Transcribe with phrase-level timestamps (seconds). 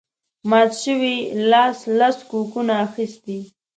[0.49, 1.15] مات شوي
[1.49, 3.39] لاس لس کوکونه اخیستي